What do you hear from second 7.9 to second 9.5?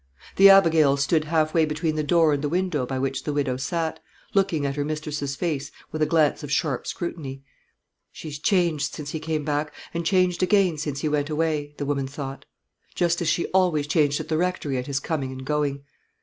"She's changed since he came